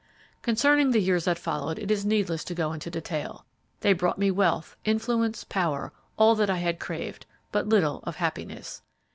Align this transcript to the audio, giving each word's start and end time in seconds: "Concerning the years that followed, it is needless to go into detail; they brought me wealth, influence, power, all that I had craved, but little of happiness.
"Concerning 0.41 0.89
the 0.89 0.99
years 0.99 1.25
that 1.25 1.37
followed, 1.37 1.77
it 1.77 1.91
is 1.91 2.03
needless 2.03 2.43
to 2.43 2.55
go 2.55 2.73
into 2.73 2.89
detail; 2.89 3.45
they 3.81 3.93
brought 3.93 4.17
me 4.17 4.31
wealth, 4.31 4.75
influence, 4.83 5.43
power, 5.43 5.93
all 6.17 6.33
that 6.33 6.49
I 6.49 6.57
had 6.57 6.79
craved, 6.79 7.27
but 7.51 7.69
little 7.69 7.99
of 8.05 8.15
happiness. 8.15 8.81